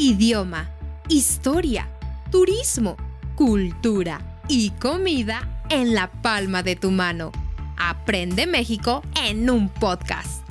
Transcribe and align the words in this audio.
idioma, 0.00 0.70
historia, 1.10 1.86
turismo, 2.32 2.96
cultura 3.34 4.40
y 4.48 4.70
comida 4.70 5.62
en 5.68 5.92
la 5.92 6.10
palma 6.22 6.62
de 6.62 6.74
tu 6.74 6.90
mano. 6.90 7.32
Aprende 7.76 8.46
México 8.46 9.02
en 9.22 9.50
un 9.50 9.68
podcast. 9.68 10.42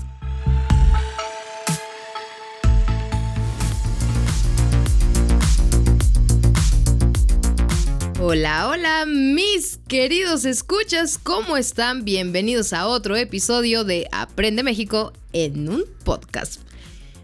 Hola, 8.21 8.69
hola, 8.69 9.05
mis 9.07 9.79
queridos 9.87 10.45
escuchas, 10.45 11.17
¿cómo 11.17 11.57
están? 11.57 12.05
Bienvenidos 12.05 12.71
a 12.71 12.85
otro 12.85 13.15
episodio 13.15 13.83
de 13.83 14.07
Aprende 14.11 14.61
México 14.61 15.11
en 15.33 15.69
un 15.69 15.85
podcast. 16.03 16.68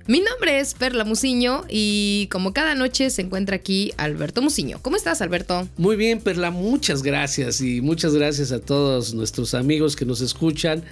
Mi 0.07 0.19
nombre 0.19 0.59
es 0.59 0.75
Perla 0.75 1.03
Musiño 1.03 1.63
y 1.67 2.27
como 2.31 2.53
cada 2.53 2.75
noche 2.75 3.09
se 3.09 3.23
encuentra 3.23 3.55
aquí 3.55 3.91
Alberto 3.97 4.43
Musiño. 4.43 4.77
¿Cómo 4.83 4.97
estás, 4.97 5.19
Alberto? 5.21 5.67
Muy 5.77 5.95
bien, 5.95 6.21
Perla, 6.21 6.51
muchas 6.51 7.01
gracias 7.01 7.59
y 7.59 7.81
muchas 7.81 8.13
gracias 8.13 8.51
a 8.51 8.59
todos 8.59 9.15
nuestros 9.15 9.55
amigos 9.55 9.95
que 9.95 10.05
nos 10.05 10.21
escuchan. 10.21 10.83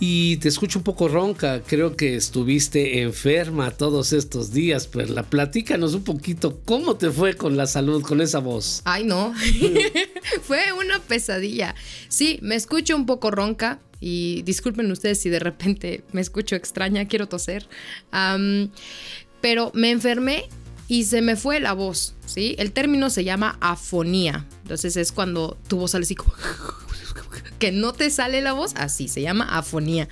Y 0.00 0.38
te 0.38 0.48
escucho 0.48 0.78
un 0.78 0.84
poco 0.84 1.08
ronca, 1.08 1.60
creo 1.66 1.96
que 1.96 2.14
estuviste 2.16 3.02
enferma 3.02 3.72
todos 3.72 4.14
estos 4.14 4.52
días, 4.52 4.86
Perla. 4.86 5.24
Platícanos 5.24 5.92
un 5.92 6.04
poquito 6.04 6.60
cómo 6.64 6.96
te 6.96 7.10
fue 7.10 7.34
con 7.34 7.58
la 7.58 7.66
salud, 7.66 8.02
con 8.02 8.22
esa 8.22 8.38
voz. 8.38 8.80
Ay, 8.86 9.04
no, 9.04 9.34
fue 10.42 10.72
una 10.72 10.98
pesadilla. 11.00 11.74
Sí, 12.08 12.38
me 12.40 12.54
escucho 12.54 12.96
un 12.96 13.04
poco 13.04 13.30
ronca, 13.30 13.80
y 14.00 14.42
disculpen 14.42 14.90
ustedes 14.90 15.20
si 15.20 15.28
de 15.28 15.38
repente 15.38 16.04
me 16.12 16.20
escucho 16.20 16.56
extraña, 16.56 17.06
quiero 17.06 17.28
toser. 17.28 17.68
pero 19.40 19.70
me 19.74 19.90
enfermé 19.90 20.48
y 20.88 21.04
se 21.04 21.20
me 21.20 21.36
fue 21.36 21.60
la 21.60 21.74
voz, 21.74 22.14
¿sí? 22.24 22.56
El 22.58 22.72
término 22.72 23.10
se 23.10 23.24
llama 23.24 23.58
afonía. 23.60 24.46
Entonces 24.62 24.96
es 24.96 25.12
cuando 25.12 25.58
tu 25.68 25.78
voz 25.78 25.90
sale 25.92 26.04
así 26.04 26.14
como... 26.14 26.32
que 27.58 27.72
no 27.72 27.92
te 27.92 28.10
sale 28.10 28.40
la 28.40 28.52
voz, 28.52 28.72
así 28.76 29.08
se 29.08 29.20
llama 29.20 29.44
afonía. 29.58 30.08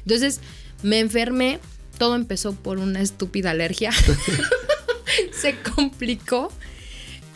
Entonces 0.00 0.40
me 0.82 1.00
enfermé, 1.00 1.58
todo 1.98 2.14
empezó 2.14 2.54
por 2.54 2.78
una 2.78 3.00
estúpida 3.00 3.50
alergia. 3.50 3.90
se 5.32 5.56
complicó 5.74 6.52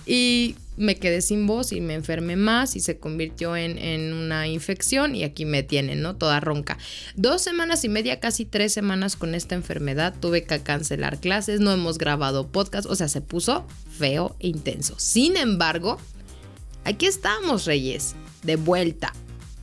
y 0.07 0.57
me 0.77 0.97
quedé 0.97 1.21
sin 1.21 1.47
voz 1.47 1.73
y 1.73 1.81
me 1.81 1.95
enfermé 1.95 2.37
más 2.37 2.77
y 2.77 2.81
se 2.81 2.99
convirtió 2.99 3.57
en, 3.57 4.13
una 4.13 4.49
infección 4.49 5.15
y 5.15 5.25
aquí 5.25 5.45
me 5.45 5.63
tienen, 5.63 6.03
¿no? 6.03 6.17
Toda 6.17 6.41
ronca. 6.41 6.79
Dos 7.17 7.43
semanas 7.43 7.85
y 7.85 7.89
media, 7.89 8.21
casi 8.21 8.45
tres 8.45 8.73
semanas 8.73 9.17
con 9.17 9.35
esta 9.35 9.55
enfermedad, 9.55 10.15
tuve 10.21 10.45
que 10.45 10.61
cancelar 10.61 11.21
clases, 11.21 11.61
no 11.61 11.73
hemos 11.73 11.99
grabado 11.99 12.49
podcast, 12.49 12.87
o 12.89 12.95
sea, 12.97 13.09
se 13.09 13.21
puso 13.21 13.67
feo 13.99 14.37
e 14.41 14.49
intenso. 14.49 14.95
Sin 14.99 15.37
embargo, 15.37 15.99
aquí 16.85 17.07
estamos, 17.07 17.67
Reyes, 17.67 18.15
de 18.43 18.57
vuelta. 18.57 19.13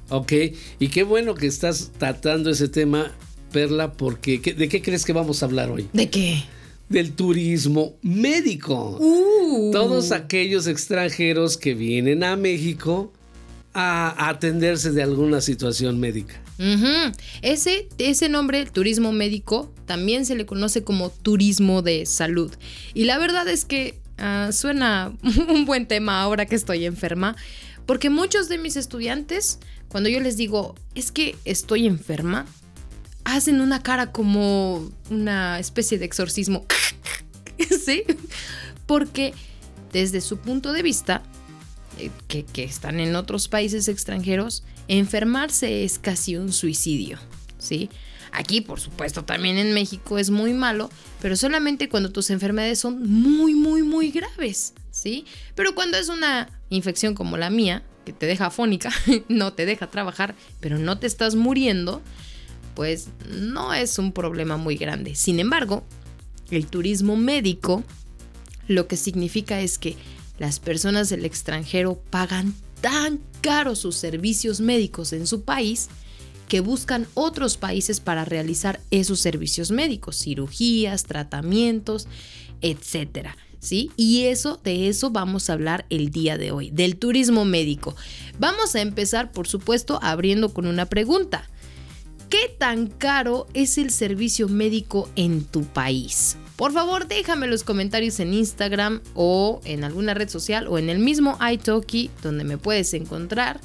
Ok, 0.10 0.34
y 0.80 0.90
qué 0.90 1.04
bueno 1.04 1.36
que 1.36 1.48
estás 1.48 1.92
tratando 1.98 2.50
ese 2.50 2.68
tema, 2.68 3.12
Perla, 3.52 3.94
porque 3.94 4.40
¿de 4.40 4.70
qué 4.70 4.82
crees 4.82 5.06
que 5.06 5.14
vamos 5.14 5.42
a 5.42 5.46
hablar 5.46 5.72
hoy? 5.72 5.88
¿De 5.94 6.10
qué? 6.10 6.44
Del 6.92 7.14
turismo 7.14 7.96
médico. 8.02 8.98
Uh. 9.00 9.72
Todos 9.72 10.12
aquellos 10.12 10.68
extranjeros 10.68 11.58
que 11.58 11.74
vienen 11.74 12.24
a 12.24 12.36
México 12.36 13.12
a 13.74 14.30
atenderse 14.30 14.92
de 14.92 15.02
alguna 15.02 15.40
situación 15.40 16.00
médica. 16.00 16.42
ese, 17.42 17.88
ese 17.98 18.30
nombre, 18.30 18.66
turismo 18.66 19.12
médico, 19.12 19.74
también 19.86 20.26
se 20.26 20.36
le 20.36 20.46
conoce 20.46 20.84
como 20.84 21.10
turismo 21.10 21.82
de 21.82 22.06
salud. 22.06 22.52
Y 22.94 23.06
la 23.06 23.18
verdad 23.18 23.48
es 23.48 23.66
que 23.66 23.98
ah, 24.18 24.50
suena 24.52 25.14
un 25.50 25.66
buen 25.66 25.88
tema 25.88 26.22
ahora 26.22 26.46
que 26.46 26.56
estoy 26.56 26.86
enferma, 26.86 27.36
porque 27.86 28.10
muchos 28.10 28.50
de 28.50 28.58
mis 28.58 28.76
estudiantes, 28.76 29.60
cuando 29.88 30.10
yo 30.10 30.20
les 30.20 30.38
digo, 30.38 30.76
es 30.94 31.12
que 31.12 31.36
estoy 31.46 31.88
enferma, 31.88 32.46
hacen 33.36 33.62
una 33.62 33.82
cara 33.82 34.12
como 34.12 34.90
una 35.10 35.60
especie 35.60 35.98
de 35.98 36.06
exorcismo. 36.06 36.66
¿Sí? 37.86 38.04
Porque 38.86 39.34
desde 39.92 40.22
su 40.22 40.38
punto 40.38 40.74
de 40.74 40.84
vista, 40.84 41.24
eh, 41.98 42.12
que, 42.28 42.64
están 42.64 43.00
en 43.00 43.16
otros 43.16 43.48
países 43.48 43.88
extranjeros, 43.88 44.64
enfermarse 44.88 45.84
es 45.84 46.00
casi 46.00 46.38
un 46.38 46.52
suicidio. 46.52 47.20
¿Sí? 47.58 47.90
Aquí, 48.32 48.62
por 48.62 48.80
supuesto, 48.80 49.26
también 49.26 49.58
en 49.58 49.74
México 49.74 50.18
es 50.18 50.30
muy 50.30 50.54
malo, 50.54 50.90
pero 51.22 51.36
solamente 51.36 51.90
cuando 51.90 52.12
tus 52.12 52.30
enfermedades 52.30 52.80
son 52.80 53.08
muy, 53.10 53.54
muy, 53.54 53.84
muy 53.84 54.12
graves. 54.12 54.74
¿Sí? 54.92 55.26
Pero 55.56 55.74
cuando 55.74 55.98
es 55.98 56.10
una 56.10 56.50
infección 56.70 57.16
como 57.16 57.38
la 57.38 57.50
mía, 57.50 57.84
que 58.06 58.14
te 58.14 58.26
deja 58.26 58.48
afónica, 58.48 58.92
no 59.30 59.54
te 59.54 59.66
deja 59.66 59.88
trabajar, 59.88 60.36
pero 60.60 60.78
no 60.78 60.98
te 60.98 61.08
estás 61.08 61.36
muriendo, 61.36 62.02
pues 62.74 63.10
no 63.30 63.74
es 63.74 63.98
un 64.00 64.12
problema 64.12 64.58
muy 64.58 64.76
grande. 64.76 65.16
Sin 65.16 65.40
embargo, 65.40 65.84
el 66.50 66.68
turismo 66.68 67.16
médico 67.16 67.84
lo 68.68 68.88
que 68.88 68.98
significa 68.98 69.62
es 69.62 69.78
que 69.78 69.96
las 70.40 70.60
personas 70.60 71.10
del 71.10 71.26
extranjero 71.26 72.02
pagan 72.10 72.54
tan 72.82 73.20
caro 73.42 73.76
sus 73.76 73.96
servicios 73.96 74.60
médicos 74.60 75.14
en 75.14 75.28
su 75.28 75.44
país 75.44 75.90
que 76.48 76.60
buscan 76.60 77.08
otros 77.14 77.58
países 77.58 78.00
para 78.00 78.26
realizar 78.26 78.82
esos 78.92 79.20
servicios 79.20 79.72
médicos, 79.72 80.18
cirugías, 80.18 81.04
tratamientos, 81.04 82.08
etcétera. 82.62 83.38
¿Sí? 83.60 83.92
Y 83.96 84.24
eso, 84.24 84.60
de 84.64 84.88
eso 84.88 85.12
vamos 85.12 85.50
a 85.50 85.54
hablar 85.54 85.86
el 85.92 86.10
día 86.10 86.40
de 86.40 86.52
hoy, 86.52 86.72
del 86.72 86.98
turismo 86.98 87.46
médico. 87.46 87.96
Vamos 88.40 88.74
a 88.76 88.82
empezar, 88.82 89.32
por 89.32 89.48
supuesto, 89.48 90.00
abriendo 90.02 90.52
con 90.52 90.66
una 90.66 90.88
pregunta. 90.88 91.48
¿Qué 92.32 92.56
tan 92.58 92.88
caro 92.88 93.46
es 93.54 93.78
el 93.78 93.92
servicio 93.92 94.48
médico 94.48 95.10
en 95.18 95.44
tu 95.44 95.66
país? 95.66 96.38
Por 96.56 96.72
favor, 96.72 97.10
déjame 97.10 97.46
los 97.46 97.66
comentarios 97.66 98.22
en 98.22 98.34
Instagram 98.34 99.02
o 99.16 99.60
en 99.66 99.84
alguna 99.84 100.14
red 100.14 100.30
social 100.30 100.70
o 100.70 100.78
en 100.78 100.90
el 100.90 101.00
mismo 101.00 101.38
iTalki 101.46 102.10
donde 102.24 102.46
me 102.46 102.58
puedes 102.58 102.94
encontrar 102.94 103.60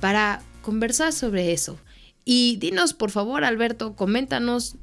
para 0.00 0.42
conversar 0.60 1.12
sobre 1.12 1.52
eso. 1.52 1.78
Y 2.24 2.56
dinos, 2.56 2.94
por 2.94 3.12
favor, 3.12 3.44
Alberto, 3.44 3.94
coméntanos, 3.94 4.74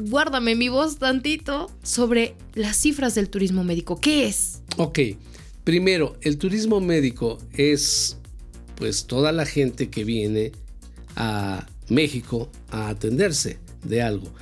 guárdame 0.00 0.54
mi 0.54 0.70
voz 0.70 0.98
tantito 0.98 1.70
sobre 1.82 2.34
las 2.54 2.78
cifras 2.78 3.14
del 3.14 3.28
turismo 3.28 3.62
médico. 3.62 4.00
¿Qué 4.00 4.26
es? 4.26 4.62
Ok, 4.78 5.00
primero, 5.64 6.16
el 6.22 6.38
turismo 6.38 6.80
médico 6.80 7.36
es 7.52 8.16
pues 8.74 9.04
toda 9.04 9.32
la 9.32 9.44
gente 9.44 9.90
que 9.90 10.04
viene 10.04 10.52
a 11.14 11.66
México 11.88 12.50
a 12.70 12.88
atenderse 12.88 13.58
de 13.84 14.02
algo. 14.02 14.32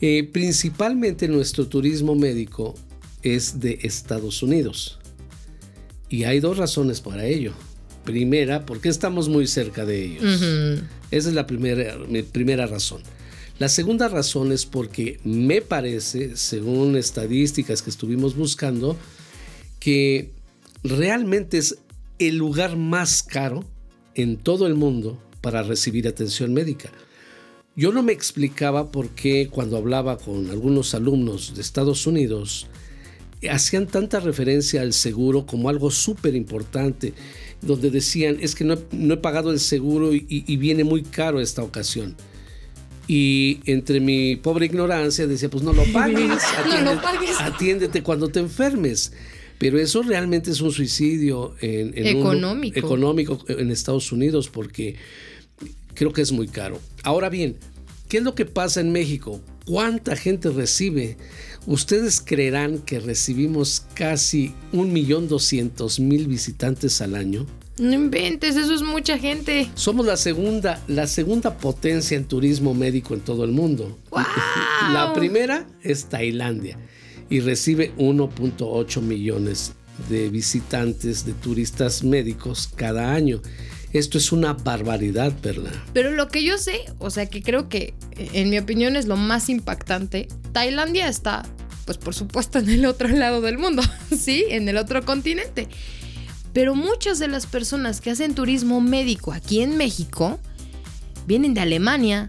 Eh, 0.00 0.28
principalmente 0.30 1.28
nuestro 1.28 1.66
turismo 1.68 2.14
médico 2.14 2.74
es 3.22 3.60
de 3.60 3.78
Estados 3.82 4.42
Unidos. 4.42 4.98
Y 6.08 6.24
hay 6.24 6.40
dos 6.40 6.58
razones 6.58 7.00
para 7.00 7.24
ello. 7.26 7.52
Primera, 8.04 8.64
porque 8.64 8.88
estamos 8.88 9.28
muy 9.28 9.46
cerca 9.46 9.84
de 9.84 10.04
ellos. 10.04 10.42
Esa 11.10 11.28
es 11.28 11.34
la 11.34 11.46
primera, 11.46 11.96
mi 12.08 12.22
primera 12.22 12.66
razón. 12.66 13.02
La 13.58 13.68
segunda 13.68 14.08
razón 14.08 14.52
es 14.52 14.66
porque 14.66 15.18
me 15.24 15.62
parece, 15.62 16.36
según 16.36 16.96
estadísticas 16.96 17.82
que 17.82 17.90
estuvimos 17.90 18.36
buscando, 18.36 18.96
que 19.80 20.30
realmente 20.84 21.58
es 21.58 21.78
el 22.18 22.36
lugar 22.36 22.76
más 22.76 23.22
caro 23.22 23.64
en 24.14 24.36
todo 24.36 24.66
el 24.66 24.74
mundo 24.74 25.20
para 25.46 25.62
recibir 25.62 26.08
atención 26.08 26.52
médica. 26.52 26.90
Yo 27.76 27.92
no 27.92 28.02
me 28.02 28.12
explicaba 28.12 28.90
por 28.90 29.10
qué 29.10 29.46
cuando 29.48 29.76
hablaba 29.76 30.18
con 30.18 30.50
algunos 30.50 30.92
alumnos 30.92 31.54
de 31.54 31.60
Estados 31.60 32.04
Unidos 32.08 32.66
hacían 33.48 33.86
tanta 33.86 34.18
referencia 34.18 34.80
al 34.80 34.92
seguro 34.92 35.46
como 35.46 35.68
algo 35.68 35.92
súper 35.92 36.34
importante, 36.34 37.12
donde 37.62 37.90
decían, 37.90 38.38
es 38.40 38.56
que 38.56 38.64
no 38.64 38.74
he, 38.74 39.16
pagado 39.18 39.52
el 39.52 39.60
seguro 39.60 40.12
y, 40.12 40.56
viene 40.56 40.82
muy 40.82 41.04
caro 41.04 41.40
esta 41.40 41.62
ocasión. 41.62 42.16
Y 43.06 43.60
entre 43.66 44.00
mi 44.00 44.34
pobre 44.34 44.66
ignorancia 44.66 45.28
decía, 45.28 45.48
pues 45.48 45.62
no 45.62 45.72
lo 45.72 45.84
pagues, 45.92 46.42
atiéndete, 47.38 48.02
cuando 48.02 48.30
te 48.30 48.40
enfermes. 48.40 49.12
Pero 49.58 49.78
eso 49.78 50.02
realmente 50.02 50.50
es 50.50 50.60
un 50.60 50.72
suicidio 50.72 51.54
en, 51.60 51.92
económico. 51.96 52.78
económico 52.78 53.44
en 53.46 53.70
Estados 53.70 54.10
Unidos 54.10 54.48
porque 54.48 54.96
creo 55.96 56.12
que 56.12 56.22
es 56.22 56.30
muy 56.30 56.46
caro. 56.46 56.78
Ahora 57.02 57.28
bien, 57.28 57.56
¿qué 58.08 58.18
es 58.18 58.22
lo 58.22 58.36
que 58.36 58.44
pasa 58.46 58.80
en 58.80 58.92
México? 58.92 59.40
¿Cuánta 59.64 60.14
gente 60.14 60.50
recibe? 60.50 61.16
Ustedes 61.66 62.20
creerán 62.20 62.78
que 62.78 63.00
recibimos 63.00 63.84
casi 63.94 64.54
un 64.72 64.92
millón 64.92 65.26
doscientos 65.26 65.98
mil 65.98 66.28
visitantes 66.28 67.00
al 67.00 67.16
año. 67.16 67.44
No 67.78 67.92
inventes, 67.92 68.56
eso 68.56 68.72
es 68.72 68.82
mucha 68.82 69.18
gente. 69.18 69.68
Somos 69.74 70.06
la 70.06 70.16
segunda, 70.16 70.80
la 70.86 71.06
segunda 71.06 71.58
potencia 71.58 72.16
en 72.16 72.24
turismo 72.24 72.72
médico 72.72 73.14
en 73.14 73.20
todo 73.20 73.44
el 73.44 73.50
mundo. 73.50 73.98
La 74.92 75.12
primera 75.14 75.66
es 75.82 76.04
Tailandia. 76.06 76.78
y 77.28 77.40
recibe 77.40 77.92
1.8 77.96 79.02
millones 79.02 79.72
de 80.08 80.28
visitantes, 80.28 81.26
de 81.26 81.32
turistas 81.32 82.04
médicos 82.04 82.70
cada 82.74 83.12
año. 83.12 83.42
Esto 83.98 84.18
es 84.18 84.30
una 84.30 84.52
barbaridad, 84.52 85.32
Perla. 85.40 85.70
Pero 85.92 86.10
lo 86.10 86.28
que 86.28 86.44
yo 86.44 86.58
sé, 86.58 86.84
o 86.98 87.10
sea 87.10 87.26
que 87.26 87.42
creo 87.42 87.68
que 87.68 87.94
en 88.16 88.50
mi 88.50 88.58
opinión 88.58 88.94
es 88.96 89.06
lo 89.06 89.16
más 89.16 89.48
impactante, 89.48 90.28
Tailandia 90.52 91.08
está, 91.08 91.44
pues 91.86 91.96
por 91.96 92.14
supuesto, 92.14 92.58
en 92.58 92.68
el 92.68 92.84
otro 92.84 93.08
lado 93.08 93.40
del 93.40 93.58
mundo, 93.58 93.82
¿sí? 94.16 94.44
En 94.50 94.68
el 94.68 94.76
otro 94.76 95.04
continente. 95.04 95.68
Pero 96.52 96.74
muchas 96.74 97.18
de 97.18 97.28
las 97.28 97.46
personas 97.46 98.00
que 98.00 98.10
hacen 98.10 98.34
turismo 98.34 98.80
médico 98.80 99.32
aquí 99.32 99.60
en 99.60 99.76
México 99.76 100.38
vienen 101.26 101.54
de 101.54 101.60
Alemania, 101.60 102.28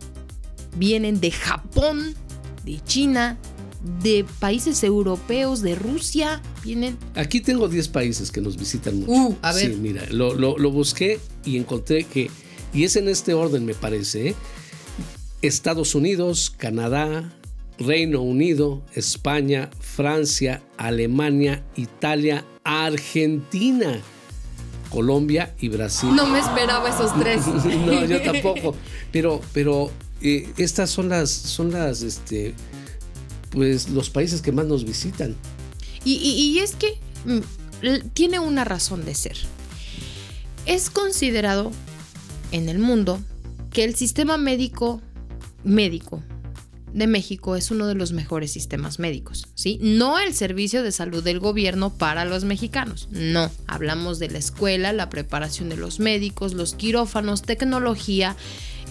vienen 0.75 1.19
de 1.19 1.31
Japón, 1.31 2.15
de 2.65 2.81
China, 2.83 3.37
de 4.01 4.25
países 4.39 4.83
europeos, 4.83 5.62
de 5.62 5.75
Rusia, 5.75 6.41
vienen. 6.63 6.97
Aquí 7.15 7.41
tengo 7.41 7.68
10 7.68 7.88
países 7.89 8.31
que 8.31 8.41
nos 8.41 8.57
visitan 8.57 9.00
mucho. 9.00 9.12
Uh, 9.12 9.35
a 9.41 9.53
ver. 9.53 9.71
Sí, 9.71 9.77
mira, 9.79 10.06
lo, 10.09 10.33
lo, 10.33 10.71
busqué 10.71 11.19
y 11.45 11.57
encontré 11.57 12.03
que, 12.03 12.29
y 12.74 12.83
es 12.83 12.95
en 12.95 13.07
este 13.07 13.33
orden 13.33 13.65
me 13.65 13.74
parece, 13.74 14.29
¿eh? 14.29 14.35
Estados 15.41 15.94
Unidos, 15.95 16.53
Canadá, 16.56 17.31
Reino 17.77 18.21
Unido, 18.21 18.81
España, 18.94 19.69
Francia, 19.79 20.63
Alemania, 20.77 21.63
Italia, 21.75 22.44
Argentina. 22.63 24.01
Colombia 24.89 25.53
y 25.59 25.68
Brasil. 25.68 26.09
No 26.15 26.25
me 26.27 26.39
esperaba 26.39 26.89
esos 26.89 27.18
tres. 27.19 27.45
no, 27.85 28.06
yo 28.06 28.21
tampoco. 28.21 28.74
Pero, 29.12 29.41
pero 29.53 29.89
eh, 30.21 30.50
estas 30.57 30.89
son 30.89 31.09
las, 31.09 31.29
son 31.29 31.71
las, 31.71 32.01
este, 32.01 32.53
pues 33.57 33.89
los 33.89 34.12
países 34.12 34.44
que 34.44 34.51
más 34.51 34.68
nos 34.68 34.86
visitan. 34.86 35.36
Y, 36.06 36.59
es 36.59 36.75
que 36.75 37.00
mm, 37.25 38.09
tiene 38.13 38.38
una 38.38 38.63
razón 38.63 39.04
de 39.04 39.15
ser. 39.15 39.36
Es 40.68 40.92
considerado 40.92 41.71
en 42.51 42.69
el 42.69 42.77
mundo 42.77 43.19
que 43.71 43.83
el 43.83 43.95
sistema 43.95 44.38
médico 44.38 45.01
médico 45.63 46.21
de 46.94 47.07
México 47.07 47.56
es 47.56 47.71
uno 47.71 47.88
de 47.88 47.95
los 47.95 48.12
mejores 48.12 48.51
sistemas 48.51 49.00
médicos, 49.00 49.48
¿sí? 49.56 49.80
No 49.81 50.19
el 50.19 50.36
servicio 50.36 50.83
de 50.83 50.92
salud 50.92 51.24
del 51.24 51.39
gobierno 51.39 51.92
para 51.92 52.25
los 52.25 52.44
mexicanos, 52.44 53.07
no. 53.10 53.50
Hablamos 53.65 54.19
de 54.19 54.30
la 54.30 54.38
escuela, 54.38 54.94
la 54.94 55.10
preparación 55.10 55.68
de 55.69 55.77
los 55.77 56.00
médicos, 56.00 56.53
los 56.53 56.75
quirófanos, 56.75 57.42
tecnología 57.42 58.36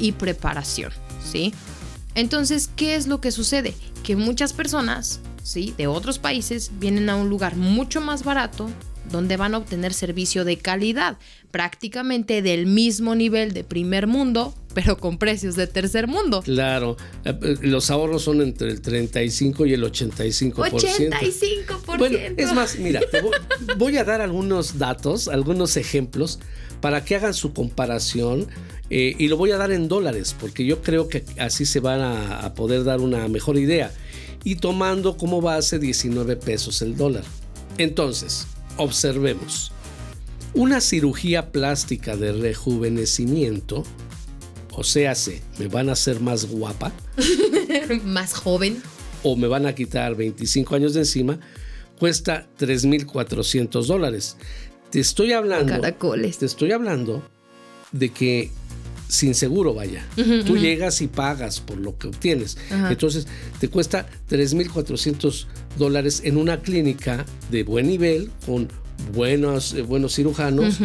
y 0.01 0.11
preparación, 0.13 0.91
¿sí? 1.25 1.55
Entonces, 2.17 2.69
¿qué 2.75 2.97
es 2.97 3.07
lo 3.07 3.21
que 3.21 3.31
sucede? 3.31 3.75
Que 4.03 4.17
muchas 4.17 4.53
personas, 4.53 5.21
¿sí? 5.43 5.75
De 5.77 5.87
otros 5.87 6.19
países 6.19 6.73
vienen 6.81 7.11
a 7.11 7.17
un 7.17 7.29
lugar 7.29 7.57
mucho 7.57 8.01
más 8.01 8.25
barato 8.25 8.69
donde 9.11 9.37
van 9.37 9.55
a 9.55 9.59
obtener 9.59 9.95
servicio 9.95 10.45
de 10.45 10.57
calidad, 10.59 11.19
prácticamente 11.51 12.43
del 12.43 12.67
mismo 12.67 13.15
nivel 13.15 13.53
de 13.53 13.65
primer 13.65 14.07
mundo, 14.07 14.55
pero 14.75 14.99
con 14.99 15.19
precios 15.19 15.57
de 15.57 15.67
tercer 15.67 16.07
mundo. 16.07 16.43
Claro, 16.43 16.97
eh, 17.25 17.39
eh, 17.41 17.57
los 17.63 17.91
ahorros 17.91 18.23
son 18.23 18.43
entre 18.43 18.71
el 18.71 18.81
35 18.81 19.67
y 19.67 19.75
el 19.75 19.85
85%. 19.85 20.53
85%. 21.13 21.99
Bueno, 21.99 22.19
es 22.37 22.53
más, 22.53 22.79
mira, 22.79 23.01
voy, 23.77 23.97
a 23.97 24.05
dar 24.05 24.21
algunos 24.21 24.79
datos, 24.79 25.29
algunos 25.29 25.77
ejemplos 25.77 26.41
para 26.81 27.05
que 27.05 27.17
hagan 27.17 27.35
su 27.35 27.53
comparación 27.53 28.49
eh, 28.89 29.15
y 29.19 29.29
lo 29.29 29.37
voy 29.37 29.51
a 29.51 29.57
dar 29.57 29.73
en 29.73 29.89
dólares, 29.89 30.35
porque 30.39 30.65
yo 30.65 30.83
creo 30.83 31.09
que 31.09 31.25
así 31.39 31.67
se 31.67 31.81
van 31.81 32.01
a, 32.01 32.55
poder 32.55 32.85
dar 32.85 33.01
una 33.01 33.27
mejor 33.29 33.57
idea. 33.57 33.93
Y 34.45 34.57
tomando 34.57 35.17
como 35.17 35.41
base 35.41 35.79
19 35.79 36.37
pesos 36.37 36.81
el 36.83 36.97
dólar. 36.97 37.25
Entonces, 37.79 38.47
observemos. 38.77 39.73
Una 40.55 40.81
cirugía 40.81 41.51
plástica 41.51 42.17
de 42.17 42.33
rejuvenecimiento, 42.33 43.85
o 44.73 44.85
sea, 44.85 45.15
me 45.59 45.67
van 45.67 45.89
a 45.89 45.93
hacer 45.93 46.21
más 46.21 46.47
guapa. 46.47 46.93
más 48.05 48.35
joven. 48.35 48.81
O 49.23 49.35
me 49.35 49.49
van 49.49 49.67
a 49.67 49.75
quitar 49.75 50.15
25 50.15 50.77
años 50.77 50.95
de 50.95 51.01
encima, 51.01 51.41
cuesta 51.99 52.47
3.400 52.59 53.85
dólares. 53.87 54.37
Te 54.91 55.01
estoy 55.01 55.33
hablando. 55.33 55.73
Caracoles. 55.73 56.39
Te 56.39 56.47
estoy 56.47 56.71
hablando 56.71 57.23
de 57.93 58.11
que 58.11 58.51
sin 59.09 59.35
seguro, 59.35 59.75
vaya. 59.75 60.05
Tú 60.15 60.57
llegas 60.57 61.01
y 61.01 61.09
pagas 61.09 61.61
por 61.61 61.79
lo 61.79 61.97
que 61.99 62.09
obtienes. 62.09 62.57
Entonces, 62.71 63.27
te 63.61 63.69
cuesta 63.69 64.07
3.400 64.31 65.47
dólares 65.79 66.23
en 66.25 66.37
una 66.37 66.61
clínica 66.61 67.25
de 67.51 67.63
buen 67.63 67.87
nivel, 67.87 68.31
con 68.45 68.69
buenos, 69.13 69.75
eh, 69.75 69.83
buenos 69.83 70.15
cirujanos. 70.15 70.79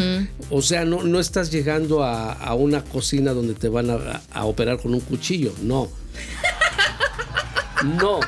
O 0.50 0.62
sea, 0.62 0.85
no, 0.85 1.03
no 1.03 1.19
estás 1.19 1.51
llegando 1.51 2.03
a, 2.03 2.53
una 2.56 2.83
cocina 2.83 3.33
donde 3.33 3.53
te 3.53 3.69
van 3.69 3.89
a 3.89 4.45
operar 4.45 4.79
con 4.79 4.94
un 4.94 5.01
cuchillo. 5.01 5.53
No. 5.62 5.89
no. 7.83 8.19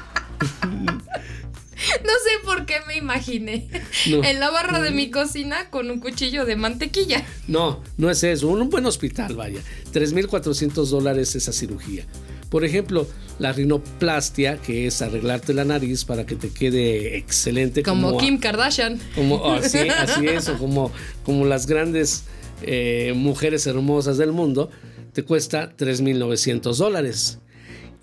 Qué 2.74 2.86
me 2.88 2.98
imaginé 2.98 3.68
en 4.06 4.40
la 4.40 4.50
barra 4.50 4.82
de 4.82 4.92
mi 4.92 5.10
cocina 5.10 5.70
con 5.70 5.90
un 5.92 6.00
cuchillo 6.00 6.46
de 6.46 6.56
mantequilla. 6.56 7.26
No, 7.48 7.82
no 7.98 8.10
es 8.10 8.24
eso. 8.24 8.48
Un, 8.48 8.70
buen 8.70 8.86
hospital, 8.86 9.36
vaya. 9.36 9.60
3.400 9.94 10.86
dólares 10.88 11.36
esa 11.36 11.52
cirugía. 11.54 12.06
Por 12.50 12.66
ejemplo, 12.66 13.08
la 13.40 13.52
rinoplastia, 13.52 14.58
que 14.58 14.88
es 14.88 15.02
arreglarte 15.02 15.54
la 15.54 15.66
nariz 15.66 16.06
para 16.06 16.26
que 16.26 16.36
te 16.36 16.50
quede 16.50 17.18
excelente. 17.18 17.84
Como, 17.84 18.18
Kim 18.18 18.40
Kardashian. 18.40 19.00
Como, 19.16 19.54
así, 19.54 19.80
así 19.90 20.28
es, 20.28 20.50
o 20.50 20.58
como, 20.58 20.92
como 21.24 21.46
las 21.46 21.66
grandes 21.66 22.26
eh, 22.62 23.14
mujeres 23.16 23.66
hermosas 23.66 24.18
del 24.18 24.32
mundo, 24.32 24.70
te 25.14 25.24
cuesta 25.24 25.76
3.900 25.76 26.76
dólares. 26.76 27.40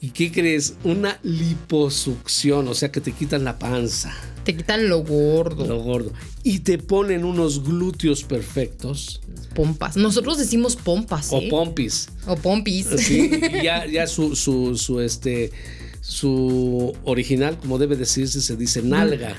¿Y 0.03 0.11
qué 0.11 0.33
crees? 0.33 0.75
Una 0.83 1.19
liposucción, 1.23 2.69
o 2.69 2.75
sea 2.75 2.91
que 2.91 3.03
te 3.03 3.13
quitan 3.13 3.45
la 3.45 3.59
panza. 3.59 4.15
Te 4.45 4.57
quitan 4.57 4.89
lo 4.89 5.05
gordo. 5.05 5.67
Lo 5.67 5.81
gordo. 5.81 6.13
Y 6.43 6.61
te 6.61 6.79
ponen 6.79 7.25
unos 7.25 7.63
glúteos 7.63 8.25
perfectos. 8.25 9.21
Pompas. 9.55 9.97
Nosotros 9.97 10.39
decimos 10.39 10.77
pompas. 10.77 11.31
O 11.33 11.41
¿eh? 11.41 11.49
pompis. 11.51 12.09
O 12.27 12.37
pompis. 12.37 12.87
Sí, 12.97 13.31
ya, 13.63 13.85
ya 13.87 14.07
su, 14.07 14.35
su, 14.37 14.77
su, 14.79 15.01
este, 15.01 15.53
su 16.01 16.97
original, 17.05 17.59
como 17.59 17.77
debe 17.77 17.97
decirse, 17.97 18.41
se 18.41 18.57
dice 18.57 18.81
nalga. 18.83 19.37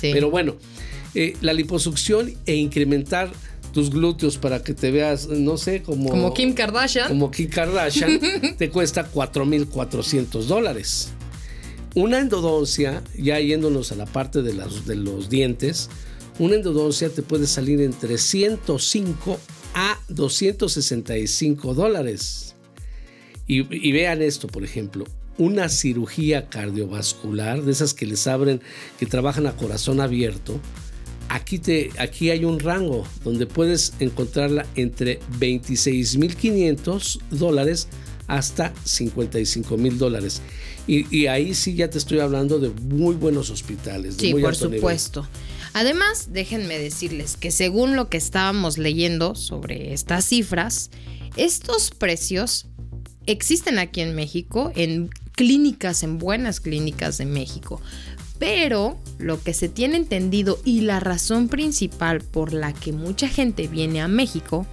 Pero 0.00 0.30
bueno, 0.30 0.54
eh, 1.16 1.34
la 1.40 1.52
liposucción 1.52 2.34
e 2.46 2.54
incrementar 2.54 3.32
tus 3.72 3.90
glúteos 3.90 4.38
para 4.38 4.62
que 4.62 4.74
te 4.74 4.90
veas, 4.90 5.28
no 5.28 5.56
sé, 5.56 5.82
como... 5.82 6.10
Como 6.10 6.34
Kim 6.34 6.54
Kardashian. 6.54 7.08
Como 7.08 7.30
Kim 7.30 7.48
Kardashian, 7.48 8.20
te 8.58 8.70
cuesta 8.70 9.10
4.400 9.12 10.44
dólares. 10.44 11.10
Una 11.94 12.18
endodoncia, 12.18 13.02
ya 13.16 13.40
yéndonos 13.40 13.92
a 13.92 13.96
la 13.96 14.06
parte 14.06 14.42
de, 14.42 14.54
las, 14.54 14.86
de 14.86 14.96
los 14.96 15.28
dientes, 15.28 15.88
una 16.38 16.54
endodoncia 16.54 17.08
te 17.08 17.22
puede 17.22 17.46
salir 17.46 17.80
entre 17.80 18.18
105 18.18 19.38
a 19.74 19.98
265 20.08 21.74
dólares. 21.74 22.54
Y, 23.46 23.88
y 23.88 23.92
vean 23.92 24.22
esto, 24.22 24.46
por 24.46 24.64
ejemplo, 24.64 25.04
una 25.38 25.68
cirugía 25.68 26.48
cardiovascular, 26.48 27.62
de 27.62 27.72
esas 27.72 27.94
que 27.94 28.06
les 28.06 28.26
abren, 28.26 28.60
que 28.98 29.06
trabajan 29.06 29.46
a 29.46 29.56
corazón 29.56 30.00
abierto, 30.00 30.60
aquí, 31.28 31.58
te, 31.58 31.90
aquí 31.98 32.30
hay 32.30 32.44
un 32.44 32.60
rango 32.60 33.06
donde 33.24 33.46
puedes 33.46 33.94
encontrarla 34.00 34.66
entre 34.74 35.20
26.500 35.40 37.20
dólares 37.30 37.88
hasta 38.26 38.72
55 38.84 39.76
mil 39.76 39.98
dólares. 39.98 40.42
Y, 40.86 41.26
ahí 41.26 41.54
sí 41.54 41.74
ya 41.74 41.90
te 41.90 41.98
estoy 41.98 42.20
hablando 42.20 42.58
de 42.58 42.70
muy 42.70 43.14
buenos 43.14 43.50
hospitales. 43.50 44.16
sí, 44.18 44.32
por 44.32 44.56
supuesto. 44.56 45.28
Además, 45.74 46.28
déjenme 46.32 46.78
decirles 46.78 47.36
que 47.36 47.50
según 47.50 47.94
lo 47.94 48.08
que 48.08 48.16
estábamos 48.16 48.78
leyendo 48.78 49.34
sobre 49.34 49.92
estas 49.92 50.24
cifras, 50.24 50.90
estos 51.36 51.90
precios 51.90 52.68
existen 53.26 53.78
aquí 53.78 54.00
en 54.00 54.14
México, 54.14 54.72
en 54.74 55.10
clínicas, 55.32 56.02
en 56.02 56.18
buenas 56.18 56.60
clínicas 56.60 57.18
de 57.18 57.26
México. 57.26 57.80
Pero 58.38 58.98
lo 59.18 59.42
que 59.42 59.52
se 59.52 59.68
tiene 59.68 59.96
entendido 59.96 60.58
y 60.64 60.82
la 60.82 61.00
razón 61.00 61.48
principal 61.48 62.20
por 62.20 62.52
la 62.52 62.72
que 62.72 62.92
mucha 62.92 63.28
gente 63.28 63.66
viene 63.66 64.00
a 64.00 64.08
México 64.08 64.66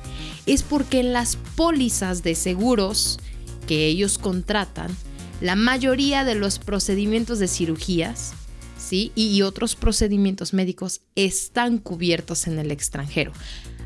es 0.45 0.63
porque 0.63 1.01
las 1.01 1.37
pólizas 1.55 2.21
de 2.21 2.35
seguros 2.35 3.19
que 3.67 3.87
ellos 3.87 4.17
contratan, 4.19 4.95
la 5.41 5.55
mayoría 5.55 6.23
de 6.23 6.35
los 6.35 6.59
procedimientos 6.59 7.39
de 7.39 7.47
cirugías 7.47 8.33
¿sí? 8.77 9.11
y 9.15 9.41
otros 9.41 9.75
procedimientos 9.75 10.53
médicos 10.53 11.01
están 11.15 11.79
cubiertos 11.79 12.47
en 12.47 12.59
el 12.59 12.71
extranjero. 12.71 13.31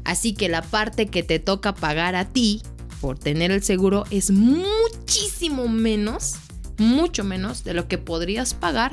Así 0.03 0.33
que 0.33 0.49
la 0.49 0.61
parte 0.61 1.07
que 1.07 1.23
te 1.23 1.39
toca 1.39 1.73
pagar 1.73 2.15
a 2.15 2.25
ti 2.25 2.61
por 2.99 3.17
tener 3.17 3.51
el 3.51 3.63
seguro 3.63 4.03
es 4.11 4.31
muchísimo 4.31 5.67
menos, 5.67 6.35
mucho 6.77 7.23
menos 7.23 7.63
de 7.63 7.73
lo 7.73 7.87
que 7.87 7.97
podrías 7.97 8.53
pagar 8.53 8.91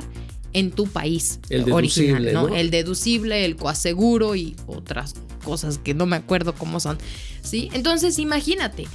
en 0.53 0.71
tu 0.71 0.87
país 0.87 1.39
El 1.49 1.71
original. 1.71 2.33
¿no? 2.33 2.47
El 2.49 2.71
deducible, 2.71 3.45
el 3.45 3.55
coaseguro 3.55 4.35
y 4.35 4.55
otras 4.67 5.15
cosas 5.43 5.77
que 5.77 5.93
no 5.93 6.05
me 6.05 6.15
acuerdo 6.15 6.53
cómo 6.53 6.79
son, 6.79 6.97
¿sí? 7.41 7.69
Entonces, 7.73 8.19
imagínate, 8.19 8.87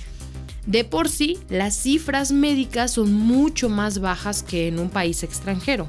de 0.66 0.84
por 0.84 1.08
sí, 1.08 1.38
las 1.48 1.74
cifras 1.74 2.30
médicas 2.30 2.92
son 2.92 3.12
mucho 3.12 3.68
más 3.68 3.98
bajas 3.98 4.42
que 4.42 4.68
en 4.68 4.78
un 4.78 4.90
país 4.90 5.22
extranjero. 5.22 5.88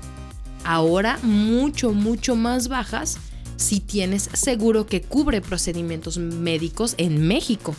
Ahora, 0.63 1.19
mucho, 1.21 1.91
mucho 1.91 2.35
más 2.35 2.69
bajas 2.69 3.17
si 3.57 3.79
tienes 3.79 4.29
seguro 4.33 4.87
que 4.87 5.01
cubre 5.01 5.41
procedimientos 5.41 6.17
médicos 6.17 6.95
en 6.97 7.27
México. 7.27 7.75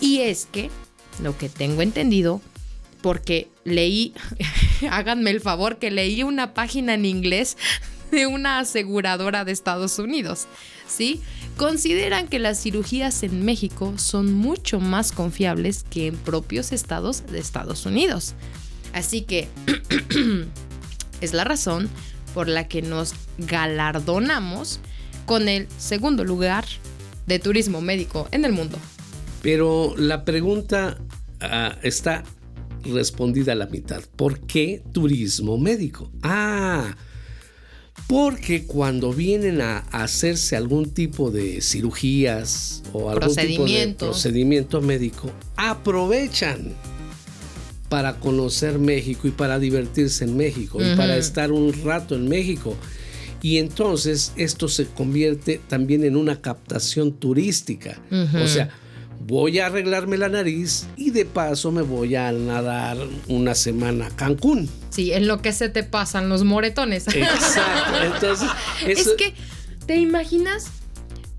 Y 0.00 0.18
es 0.18 0.46
que, 0.50 0.70
lo 1.22 1.38
que 1.38 1.48
tengo 1.48 1.82
entendido, 1.82 2.40
porque 3.00 3.48
leí, 3.64 4.14
háganme 4.90 5.30
el 5.30 5.40
favor, 5.40 5.78
que 5.78 5.90
leí 5.90 6.22
una 6.22 6.54
página 6.54 6.94
en 6.94 7.04
inglés 7.04 7.56
de 8.10 8.26
una 8.26 8.58
aseguradora 8.58 9.44
de 9.44 9.52
Estados 9.52 9.98
Unidos, 9.98 10.46
¿sí? 10.86 11.20
Consideran 11.56 12.28
que 12.28 12.38
las 12.38 12.62
cirugías 12.62 13.22
en 13.22 13.44
México 13.44 13.94
son 13.96 14.32
mucho 14.32 14.80
más 14.80 15.12
confiables 15.12 15.84
que 15.88 16.08
en 16.08 16.16
propios 16.16 16.72
estados 16.72 17.26
de 17.26 17.38
Estados 17.38 17.86
Unidos. 17.86 18.34
Así 18.92 19.22
que 19.22 19.48
es 21.20 21.32
la 21.32 21.44
razón 21.44 21.88
por 22.34 22.48
la 22.48 22.68
que 22.68 22.82
nos 22.82 23.14
galardonamos 23.38 24.80
con 25.26 25.48
el 25.48 25.68
segundo 25.78 26.24
lugar 26.24 26.64
de 27.26 27.38
turismo 27.38 27.80
médico 27.80 28.28
en 28.30 28.44
el 28.44 28.52
mundo. 28.52 28.78
Pero 29.42 29.94
la 29.96 30.24
pregunta 30.24 30.98
ah, 31.40 31.76
está 31.82 32.24
respondida 32.84 33.52
a 33.52 33.56
la 33.56 33.66
mitad. 33.66 34.02
¿Por 34.16 34.40
qué 34.40 34.82
turismo 34.92 35.58
médico? 35.58 36.10
Ah, 36.22 36.96
porque 38.06 38.64
cuando 38.66 39.12
vienen 39.12 39.60
a 39.60 39.78
hacerse 39.90 40.56
algún 40.56 40.90
tipo 40.90 41.30
de 41.30 41.60
cirugías 41.60 42.82
o 42.92 43.10
algún 43.10 43.34
tipo 43.34 43.64
de 43.64 43.94
Procedimiento. 43.96 44.80
médico, 44.80 45.30
aprovechan 45.56 46.74
para 47.88 48.18
conocer 48.18 48.78
México 48.78 49.28
y 49.28 49.30
para 49.30 49.58
divertirse 49.58 50.24
en 50.24 50.36
México 50.36 50.78
y 50.82 50.96
para 50.96 51.16
estar 51.16 51.52
un 51.52 51.72
rato 51.84 52.14
en 52.14 52.28
México. 52.28 52.74
Y 53.42 53.58
entonces 53.58 54.32
esto 54.36 54.68
se 54.68 54.86
convierte 54.86 55.60
también 55.68 56.04
en 56.04 56.16
una 56.16 56.40
captación 56.40 57.12
turística. 57.12 58.00
O 58.10 58.46
sea, 58.46 58.70
voy 59.26 59.58
a 59.58 59.66
arreglarme 59.66 60.18
la 60.18 60.28
nariz 60.28 60.86
y 60.96 61.10
de 61.10 61.24
paso 61.24 61.70
me 61.70 61.82
voy 61.82 62.16
a 62.16 62.32
nadar 62.32 62.96
una 63.28 63.54
semana 63.54 64.06
a 64.06 64.10
Cancún. 64.10 64.68
Sí, 64.90 65.12
en 65.12 65.26
lo 65.26 65.40
que 65.42 65.52
se 65.52 65.68
te 65.68 65.82
pasan 65.82 66.28
los 66.28 66.44
moretones. 66.44 67.06
Exacto. 67.08 68.02
Entonces, 68.02 68.48
eso, 68.86 69.10
Es 69.10 69.16
que, 69.16 69.34
¿te 69.86 69.96
imaginas? 69.96 70.66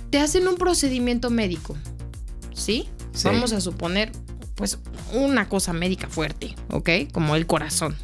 Te 0.10 0.20
hacen 0.20 0.48
un 0.48 0.56
procedimiento 0.56 1.30
médico, 1.30 1.76
¿sí? 2.54 2.88
Sí. 3.14 3.26
Vamos 3.26 3.54
a 3.54 3.62
suponer, 3.62 4.12
pues, 4.56 4.80
una 5.14 5.50
cosa 5.50 5.74
médica 5.74 6.08
fuerte, 6.08 6.56
¿ok? 6.70 6.90
Como 7.12 7.36
el 7.36 7.46
corazón. 7.46 7.96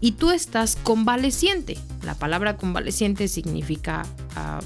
Y 0.00 0.12
tú 0.12 0.30
estás 0.30 0.76
convaleciente. 0.76 1.78
La 2.02 2.14
palabra 2.14 2.56
convaleciente 2.56 3.28
significa 3.28 4.04
ah, 4.36 4.60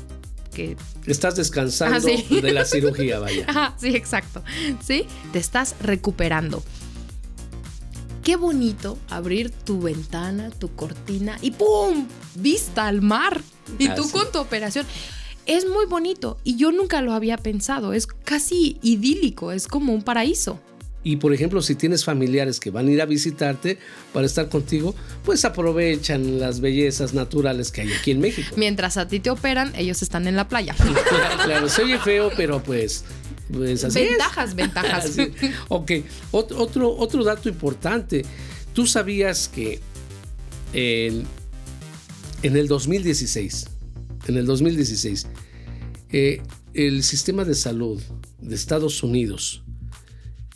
que 0.61 1.11
estás 1.11 1.37
descansando 1.37 1.97
Ah, 1.97 2.01
sí. 2.01 2.41
de 2.41 2.53
la 2.53 2.65
cirugía, 2.65 3.19
vaya. 3.19 3.45
Ajá, 3.49 3.75
sí, 3.79 3.89
exacto. 3.97 4.43
¿Sí? 4.85 5.07
Te 5.33 5.39
estás 5.39 5.75
recuperando. 5.81 6.63
Qué 8.23 8.37
bonito 8.37 8.99
abrir 9.09 9.51
tu 9.51 9.81
ventana, 9.81 10.51
tu 10.51 10.75
cortina 10.75 11.39
y 11.41 11.53
¡pum! 11.53 12.07
Vista 12.35 12.87
al 12.87 13.01
mar. 13.03 13.41
Y 13.79 13.89
tú 13.91 14.11
con 14.11 14.31
tu 14.31 14.39
operación. 14.39 14.87
Es 15.47 15.67
muy 15.67 15.87
bonito 15.87 16.39
y 16.45 16.57
yo 16.57 16.71
nunca 16.71 17.01
lo 17.01 17.13
había 17.13 17.39
pensado. 17.39 17.93
Es 17.95 18.07
casi 18.07 18.79
idílico, 18.83 19.53
es 19.53 19.67
como 19.67 19.95
un 19.95 20.03
paraíso. 20.03 20.61
Y 21.03 21.17
por 21.17 21.33
ejemplo, 21.33 21.63
si 21.63 21.77
tienes 21.77 22.05
familiares 22.05 22.61
que 22.61 22.71
van 22.71 22.87
a 22.89 22.91
ir 22.91 23.01
a 23.01 23.07
visitarte 23.07 23.79
para 24.13 24.27
estar 24.27 24.51
contigo, 24.51 24.95
pues 25.25 25.47
aprovechan 25.47 26.39
las 26.39 26.61
bellezas 26.61 27.15
naturales 27.15 27.73
que 27.73 27.81
hay 27.81 27.93
aquí 27.93 28.11
en 28.11 28.21
México. 28.21 28.55
Mientras 28.57 28.99
a 28.99 29.09
ti 29.09 29.19
te 29.19 29.31
operan, 29.31 29.73
ellos 29.77 30.03
están 30.03 30.27
en 30.29 30.37
la 30.37 30.47
playa. 30.49 30.75
Claro, 31.09 31.43
claro, 31.45 31.69
se 31.71 31.83
oye 31.85 31.99
feo, 31.99 32.31
pero 32.37 32.63
pues, 32.63 33.05
pues 33.51 33.83
así 33.85 33.99
es. 34.01 34.09
ventajas, 34.11 34.55
ventajas. 34.55 35.17
Ok, 35.69 35.91
Ot- 36.33 36.53
otro, 36.57 36.95
otro 36.95 37.25
dato 37.25 37.49
importante. 37.49 38.25
¿Tú 38.75 38.87
sabías 38.87 39.49
que 39.49 39.81
en, 40.75 41.25
en 42.43 42.57
el 42.57 42.69
2016, 42.69 43.67
en 44.29 44.37
el 44.37 44.45
2016, 44.47 45.27
eh, 46.13 46.43
el 46.75 47.03
sistema 47.03 47.45
de 47.45 47.55
salud 47.55 48.01
de 48.41 48.55
Estados 48.55 49.03
Unidos 49.03 49.63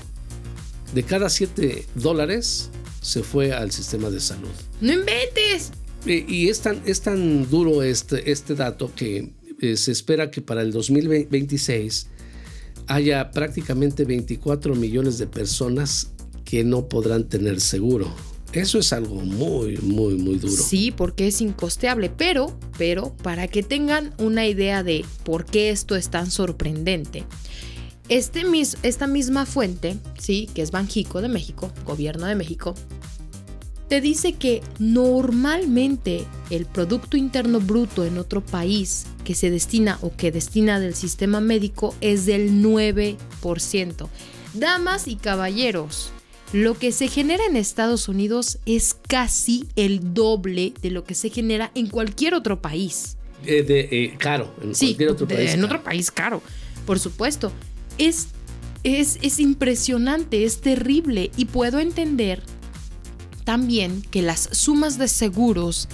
de 0.93 1.03
cada 1.03 1.29
siete 1.29 1.85
dólares 1.95 2.69
se 3.01 3.23
fue 3.23 3.53
al 3.53 3.71
sistema 3.71 4.09
de 4.09 4.19
salud. 4.19 4.49
no 4.81 4.93
inventes. 4.93 5.71
Y 6.05 6.49
es 6.49 6.61
tan, 6.61 6.81
es 6.85 7.01
tan 7.01 7.47
duro 7.49 7.83
este, 7.83 8.31
este 8.31 8.55
dato 8.55 8.91
que 8.95 9.33
eh, 9.61 9.77
se 9.77 9.91
espera 9.91 10.31
que 10.31 10.41
para 10.41 10.63
el 10.63 10.71
2026 10.71 12.07
haya 12.87 13.29
prácticamente 13.29 14.03
24 14.05 14.73
millones 14.75 15.19
de 15.19 15.27
personas 15.27 16.09
que 16.43 16.63
no 16.63 16.87
podrán 16.87 17.29
tener 17.29 17.61
seguro. 17.61 18.11
Eso 18.53 18.79
es 18.79 18.91
algo 18.91 19.15
muy, 19.15 19.77
muy, 19.77 20.15
muy 20.15 20.37
duro. 20.37 20.61
Sí, 20.61 20.91
porque 20.91 21.27
es 21.27 21.41
incosteable, 21.41 22.09
pero, 22.09 22.57
pero 22.77 23.13
para 23.23 23.47
que 23.47 23.63
tengan 23.63 24.13
una 24.17 24.45
idea 24.45 24.83
de 24.83 25.05
por 25.23 25.45
qué 25.45 25.69
esto 25.69 25.95
es 25.95 26.09
tan 26.09 26.29
sorprendente. 26.31 27.23
Este 28.09 28.43
mis, 28.43 28.77
esta 28.83 29.07
misma 29.07 29.45
fuente, 29.45 29.95
sí, 30.19 30.49
que 30.53 30.61
es 30.61 30.71
Banjico 30.71 31.21
de 31.21 31.29
México, 31.29 31.71
Gobierno 31.85 32.25
de 32.25 32.35
México, 32.35 32.75
te 33.87 34.01
dice 34.01 34.33
que 34.33 34.61
normalmente 34.79 36.25
el 36.49 36.65
Producto 36.65 37.17
Interno 37.17 37.59
Bruto 37.59 38.05
en 38.05 38.17
otro 38.17 38.39
país 38.39 39.05
que 39.25 39.35
se 39.35 39.49
destina 39.49 39.97
o 40.01 40.15
que 40.15 40.31
destina 40.31 40.79
del 40.79 40.95
sistema 40.95 41.41
médico 41.41 41.93
es 41.99 42.25
del 42.25 42.63
9%. 42.63 44.07
Damas 44.53 45.07
y 45.07 45.15
caballeros, 45.15 46.11
lo 46.53 46.77
que 46.77 46.91
se 46.91 47.07
genera 47.07 47.45
en 47.45 47.55
Estados 47.55 48.07
Unidos 48.09 48.59
es 48.65 48.93
casi 49.07 49.67
el 49.75 50.13
doble 50.13 50.73
de 50.81 50.91
lo 50.91 51.03
que 51.03 51.15
se 51.15 51.29
genera 51.29 51.71
en 51.75 51.87
cualquier 51.87 52.33
otro 52.33 52.61
país. 52.61 53.17
Eh, 53.45 53.63
de, 53.63 53.79
eh, 53.91 54.15
caro, 54.19 54.53
en 54.61 54.75
Sí, 54.75 54.87
cualquier 54.87 55.09
otro 55.11 55.25
de- 55.25 55.35
país. 55.35 55.49
en 55.51 55.61
caro. 55.61 55.65
otro 55.67 55.83
país 55.83 56.11
caro, 56.11 56.41
por 56.85 56.99
supuesto. 56.99 57.51
Es, 57.97 58.27
es, 58.83 59.17
es 59.21 59.39
impresionante, 59.39 60.43
es 60.43 60.61
terrible 60.61 61.31
y 61.37 61.45
puedo 61.45 61.79
entender 61.79 62.43
también 63.43 64.01
que 64.11 64.21
las 64.21 64.49
sumas 64.51 64.97
de 64.97 65.07
seguros 65.07 65.87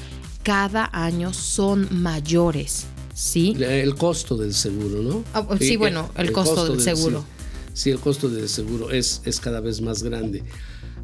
cada 0.43 0.89
año 0.91 1.33
son 1.33 1.87
mayores, 1.91 2.85
¿sí? 3.13 3.55
El 3.59 3.95
costo 3.95 4.35
del 4.37 4.53
seguro, 4.53 5.01
¿no? 5.01 5.23
Ah, 5.33 5.45
sí, 5.59 5.73
Eh, 5.73 5.77
bueno, 5.77 6.09
el 6.17 6.31
costo 6.31 6.65
del 6.67 6.81
seguro. 6.81 7.21
Sí, 7.21 7.36
sí, 7.77 7.91
el 7.91 7.99
costo 7.99 8.27
del 8.27 8.49
seguro 8.49 8.89
es, 8.89 9.21
es 9.23 9.39
cada 9.39 9.59
vez 9.59 9.81
más 9.81 10.01
grande. 10.01 10.43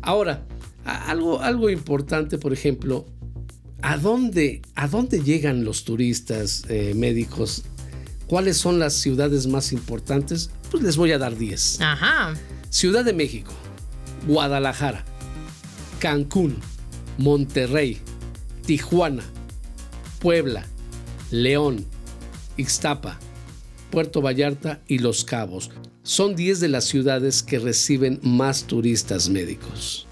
Ahora, 0.01 0.44
algo, 0.84 1.39
algo 1.39 1.70
importante, 1.70 2.39
por 2.39 2.51
ejemplo, 2.51 3.06
¿a 3.84 3.98
dónde, 3.98 4.63
a 4.74 4.88
dónde 4.88 5.22
llegan 5.22 5.65
los 5.65 5.84
turistas 5.84 6.63
eh, 6.70 6.94
médicos? 6.96 7.63
¿Cuáles 8.25 8.58
son 8.58 8.80
las 8.80 8.94
ciudades 8.94 9.46
más 9.46 9.72
importantes? 9.72 10.50
Pues 10.72 10.82
les 10.82 10.98
voy 10.98 11.12
a 11.12 11.20
dar 11.20 11.38
10. 11.38 11.82
Ajá. 11.82 12.34
Ciudad 12.72 13.06
de 13.06 13.13
México, 13.13 13.53
Guadalajara, 14.27 15.06
Cancún, 16.00 16.58
Monterrey, 17.20 18.00
Tijuana, 18.65 19.24
Puebla, 20.20 20.65
León, 21.30 21.86
Ixtapa, 22.58 23.20
Puerto 23.92 24.24
Vallarta 24.24 24.82
y 24.88 24.98
Los 24.98 25.24
Cabos. 25.24 25.70
Son 26.03 26.36
10 26.36 26.60
de 26.60 26.67
las 26.67 26.83
ciudades 26.83 27.43
que 27.43 27.60
reciben 27.60 28.19
más 28.24 28.65
turistas 28.65 29.29
médicos. 29.29 30.05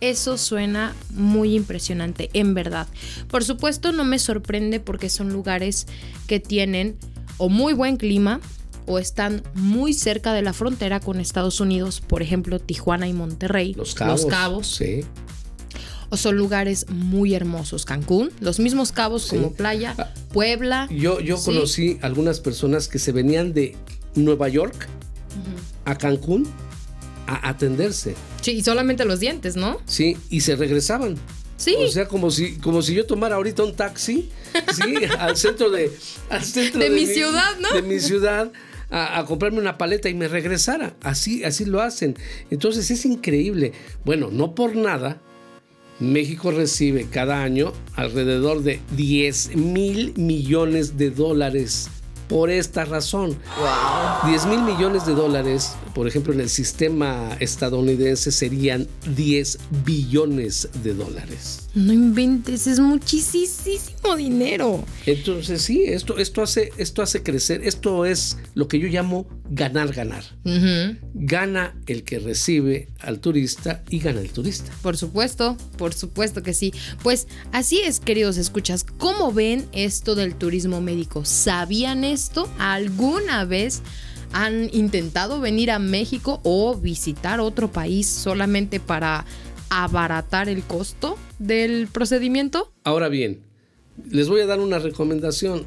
Eso 0.00 0.38
suena 0.38 0.94
muy 1.10 1.54
impresionante, 1.54 2.30
en 2.32 2.54
verdad. 2.54 2.86
Por 3.28 3.44
supuesto, 3.44 3.92
no 3.92 4.04
me 4.04 4.18
sorprende 4.18 4.80
porque 4.80 5.08
son 5.10 5.32
lugares 5.32 5.86
que 6.26 6.40
tienen 6.40 6.96
o 7.36 7.48
muy 7.48 7.72
buen 7.74 7.96
clima 7.96 8.40
o 8.86 8.98
están 8.98 9.42
muy 9.54 9.92
cerca 9.94 10.32
de 10.32 10.42
la 10.42 10.52
frontera 10.52 11.00
con 11.00 11.20
Estados 11.20 11.60
Unidos, 11.60 12.00
por 12.00 12.22
ejemplo, 12.22 12.58
Tijuana 12.58 13.06
y 13.08 13.12
Monterrey. 13.12 13.74
Los 13.74 13.94
Cabos. 13.94 14.22
Los 14.22 14.30
Cabos. 14.30 14.66
Sí. 14.76 15.04
O 16.10 16.16
son 16.16 16.36
lugares 16.36 16.86
muy 16.90 17.34
hermosos. 17.34 17.84
Cancún, 17.84 18.30
los 18.40 18.58
mismos 18.60 18.92
cabos 18.92 19.22
Sí. 19.24 19.36
como 19.36 19.52
playa. 19.52 19.94
Ah, 19.98 20.10
Puebla. 20.32 20.86
Yo, 20.90 21.20
yo 21.20 21.36
Sí. 21.38 21.44
conocí 21.46 21.98
algunas 22.02 22.40
personas 22.40 22.88
que 22.88 22.98
se 22.98 23.12
venían 23.12 23.52
de 23.54 23.74
Nueva 24.14 24.48
York 24.48 24.86
a 25.84 25.96
Cancún 25.96 26.46
a 27.26 27.48
atenderse, 27.48 28.14
Sí, 28.44 28.50
y 28.52 28.62
solamente 28.62 29.06
los 29.06 29.20
dientes, 29.20 29.56
¿no? 29.56 29.80
¿sí? 29.86 30.18
Y 30.28 30.42
se 30.42 30.54
regresaban. 30.54 31.16
Sí. 31.56 31.74
O 31.78 31.88
sea, 31.88 32.06
como 32.06 32.30
si, 32.30 32.56
como 32.58 32.82
si 32.82 32.92
yo 32.94 33.06
tomara 33.06 33.36
ahorita 33.36 33.62
un 33.62 33.74
taxi, 33.74 34.28
¿sí? 34.74 34.96
al 35.18 35.38
centro 35.38 35.70
de, 35.70 35.90
al 36.28 36.44
centro 36.44 36.78
De 36.80 36.90
mi 36.90 37.06
ciudad, 37.06 37.58
¿no? 37.60 37.72
De 37.72 37.80
mi 37.80 38.00
ciudad. 38.00 38.52
A, 38.90 39.18
a 39.18 39.24
comprarme 39.24 39.58
una 39.58 39.78
paleta 39.78 40.10
y 40.10 40.14
me 40.14 40.28
regresara. 40.28 40.94
Así, 41.00 41.42
así 41.42 41.64
lo 41.64 41.80
hacen. 41.80 42.16
Entonces 42.50 42.90
es 42.90 43.06
increíble. 43.06 43.72
Bueno, 44.04 44.28
no 44.30 44.54
por 44.54 44.76
nada. 44.76 45.22
México 45.98 46.50
recibe 46.50 47.06
cada 47.10 47.42
año 47.42 47.72
alrededor 47.94 48.62
de 48.62 48.80
10 48.94 49.56
mil 49.56 50.12
millones 50.16 50.98
de 50.98 51.10
dólares 51.10 51.88
por 52.34 52.50
esta 52.50 52.84
razón. 52.84 53.38
10 54.26 54.46
mil 54.46 54.60
millones 54.62 55.06
de 55.06 55.14
dólares, 55.14 55.76
por 55.94 56.08
ejemplo, 56.08 56.32
en 56.32 56.40
el 56.40 56.50
sistema 56.50 57.36
estadounidense 57.38 58.32
serían 58.32 58.88
10 59.14 59.58
billones 59.84 60.68
de 60.82 60.94
dólares. 60.94 61.63
No 61.74 61.92
inventes, 61.92 62.68
es 62.68 62.78
muchísimo 62.78 64.16
dinero. 64.16 64.84
Entonces 65.06 65.62
sí, 65.62 65.82
esto, 65.84 66.18
esto, 66.18 66.42
hace, 66.42 66.72
esto 66.78 67.02
hace 67.02 67.22
crecer, 67.22 67.62
esto 67.64 68.04
es 68.04 68.38
lo 68.54 68.68
que 68.68 68.78
yo 68.78 68.86
llamo 68.86 69.26
ganar, 69.50 69.92
ganar. 69.92 70.24
Gana 71.14 71.74
el 71.86 72.04
que 72.04 72.20
recibe 72.20 72.88
al 73.00 73.18
turista 73.18 73.82
y 73.90 73.98
gana 73.98 74.20
el 74.20 74.30
turista. 74.30 74.72
Por 74.82 74.96
supuesto, 74.96 75.56
por 75.76 75.94
supuesto 75.94 76.42
que 76.42 76.54
sí. 76.54 76.72
Pues 77.02 77.26
así 77.50 77.80
es, 77.80 77.98
queridos 77.98 78.36
escuchas. 78.36 78.84
¿Cómo 78.84 79.32
ven 79.32 79.66
esto 79.72 80.14
del 80.14 80.36
turismo 80.36 80.80
médico? 80.80 81.24
¿Sabían 81.24 82.04
esto? 82.04 82.48
¿Alguna 82.58 83.44
vez 83.44 83.82
han 84.32 84.68
intentado 84.72 85.40
venir 85.40 85.70
a 85.70 85.78
México 85.78 86.40
o 86.42 86.76
visitar 86.76 87.40
otro 87.40 87.70
país 87.70 88.06
solamente 88.06 88.80
para 88.80 89.24
abaratar 89.82 90.48
el 90.48 90.62
costo 90.62 91.18
del 91.38 91.88
procedimiento? 91.90 92.72
Ahora 92.84 93.08
bien, 93.08 93.40
les 94.10 94.28
voy 94.28 94.40
a 94.42 94.46
dar 94.46 94.60
una 94.60 94.78
recomendación. 94.78 95.66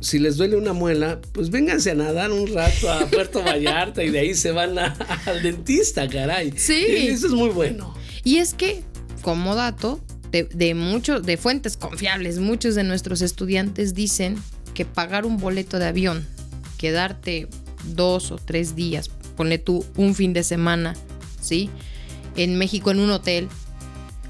Si 0.00 0.18
les 0.18 0.36
duele 0.36 0.56
una 0.56 0.72
muela, 0.72 1.20
pues 1.32 1.50
vénganse 1.50 1.90
a 1.90 1.94
nadar 1.94 2.30
un 2.32 2.46
rato 2.54 2.90
a 2.90 3.06
Puerto 3.06 3.42
Vallarta 3.44 4.02
y 4.04 4.10
de 4.10 4.20
ahí 4.20 4.34
se 4.34 4.50
van 4.52 4.78
a- 4.78 4.96
al 5.26 5.42
dentista, 5.42 6.08
caray. 6.08 6.52
Sí. 6.56 6.84
Eso 6.86 7.26
es 7.26 7.32
muy 7.32 7.50
bueno. 7.50 7.94
Y 8.24 8.36
es 8.38 8.54
que, 8.54 8.82
como 9.22 9.54
dato, 9.54 10.00
de, 10.30 10.44
de 10.44 10.74
muchos, 10.74 11.22
de 11.24 11.36
fuentes 11.36 11.76
confiables, 11.76 12.38
muchos 12.38 12.74
de 12.76 12.84
nuestros 12.84 13.20
estudiantes 13.20 13.94
dicen 13.94 14.36
que 14.74 14.84
pagar 14.86 15.26
un 15.26 15.36
boleto 15.36 15.78
de 15.78 15.86
avión, 15.86 16.24
quedarte 16.78 17.48
dos 17.94 18.30
o 18.30 18.36
tres 18.36 18.74
días, 18.76 19.10
ponle 19.36 19.58
tú 19.58 19.84
un 19.96 20.14
fin 20.14 20.32
de 20.32 20.44
semana, 20.44 20.94
¿sí? 21.40 21.68
En 22.36 22.56
México 22.56 22.90
en 22.90 23.00
un 23.00 23.10
hotel, 23.10 23.48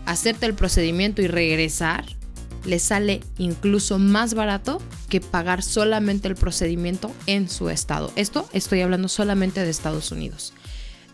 hacerte 0.07 0.47
el 0.47 0.54
procedimiento 0.54 1.23
y 1.23 1.26
regresar, 1.26 2.04
le 2.64 2.78
sale 2.78 3.21
incluso 3.38 3.99
más 3.99 4.35
barato 4.35 4.80
que 5.09 5.21
pagar 5.21 5.62
solamente 5.62 6.28
el 6.28 6.35
procedimiento 6.35 7.11
en 7.26 7.49
su 7.49 7.71
estado. 7.71 8.12
Esto 8.16 8.49
estoy 8.52 8.80
hablando 8.80 9.09
solamente 9.09 9.62
de 9.62 9.71
Estados 9.71 10.12
Unidos. 10.12 10.52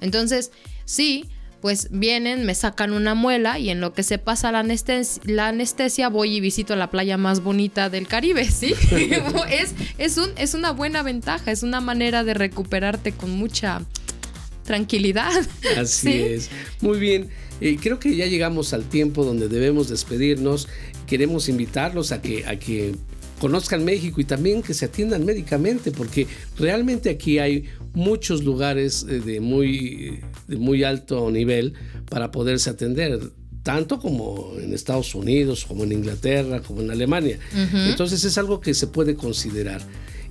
Entonces, 0.00 0.50
sí, 0.85 1.28
pues 1.61 1.88
vienen, 1.90 2.45
me 2.45 2.55
sacan 2.55 2.93
una 2.93 3.14
muela 3.14 3.59
y 3.59 3.71
en 3.71 3.81
lo 3.81 3.93
que 3.93 4.02
se 4.02 4.19
pasa 4.19 4.52
la 4.52 4.61
anestesia, 4.61 5.23
la 5.25 5.49
anestesia 5.49 6.09
voy 6.09 6.37
y 6.37 6.40
visito 6.40 6.76
la 6.76 6.90
playa 6.90 7.16
más 7.16 7.40
bonita 7.43 7.88
del 7.90 8.07
Caribe, 8.07 8.45
¿sí? 8.50 8.75
es, 9.50 9.75
es, 9.99 10.19
un, 10.19 10.31
es 10.37 10.55
una 10.55 10.73
buena 10.73 11.02
ventaja, 11.02 11.50
es 11.50 11.62
una 11.62 11.81
manera 11.81 12.25
de 12.25 12.35
recuperarte 12.35 13.12
con 13.12 13.31
mucha 13.31 13.83
tranquilidad. 14.67 15.33
Así 15.79 16.09
Sí. 16.13 16.19
es. 16.19 16.50
Muy 16.81 16.99
bien. 16.99 17.29
Eh, 17.61 17.79
creo 17.81 17.99
que 17.99 18.15
ya 18.15 18.26
llegamos 18.26 18.75
al 18.75 18.85
tiempo 18.89 19.25
donde 19.25 19.49
debemos 19.49 19.89
despedirnos. 19.89 20.69
Queremos 21.07 21.49
invitarlos 21.49 22.13
a 22.13 22.21
que, 22.21 22.45
a 22.47 22.59
que 22.59 22.95
conozcan 23.41 23.85
México 23.85 24.21
y 24.21 24.25
también 24.25 24.63
que 24.63 24.75
se 24.75 24.85
atiendan 24.87 25.25
médicamente, 25.25 25.91
porque 25.91 26.26
realmente 26.59 27.09
aquí 27.11 27.39
hay 27.39 27.65
muchos 27.95 28.45
lugares 28.45 29.07
eh, 29.09 29.21
de 29.21 29.41
muy, 29.41 30.21
de 30.49 30.57
muy 30.57 30.85
alto 30.85 31.31
nivel 31.31 31.73
para 32.11 32.31
poderse 32.31 32.69
atender 32.71 33.19
tanto 33.63 33.99
como 33.99 34.52
en 34.63 34.73
Estados 34.73 35.15
Unidos, 35.15 35.65
como 35.67 35.83
en 35.85 35.93
Inglaterra, 35.93 36.61
como 36.63 36.83
en 36.83 36.91
Alemania. 36.93 37.39
Entonces 37.73 38.23
es 38.25 38.39
algo 38.39 38.61
que 38.61 38.75
se 38.75 38.87
puede 38.87 39.17
considerar. 39.17 39.83